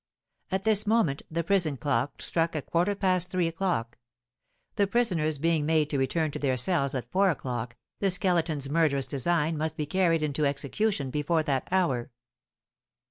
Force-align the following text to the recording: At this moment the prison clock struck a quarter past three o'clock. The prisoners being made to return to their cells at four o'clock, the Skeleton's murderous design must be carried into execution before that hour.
At 0.51 0.63
this 0.63 0.87
moment 0.87 1.21
the 1.29 1.43
prison 1.43 1.77
clock 1.77 2.23
struck 2.23 2.55
a 2.55 2.63
quarter 2.63 2.95
past 2.95 3.29
three 3.29 3.45
o'clock. 3.47 3.99
The 4.75 4.87
prisoners 4.87 5.37
being 5.37 5.63
made 5.63 5.91
to 5.91 5.99
return 5.99 6.31
to 6.31 6.39
their 6.39 6.57
cells 6.57 6.95
at 6.95 7.11
four 7.11 7.29
o'clock, 7.29 7.75
the 7.99 8.09
Skeleton's 8.09 8.67
murderous 8.67 9.05
design 9.05 9.59
must 9.59 9.77
be 9.77 9.85
carried 9.85 10.23
into 10.23 10.43
execution 10.47 11.11
before 11.11 11.43
that 11.43 11.67
hour. 11.69 12.09